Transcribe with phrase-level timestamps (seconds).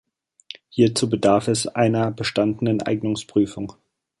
[0.69, 3.73] Hierzu bedarf es einer bestandenen Eignungsprüfung.